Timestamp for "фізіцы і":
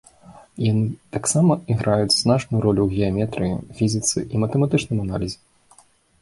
3.83-4.43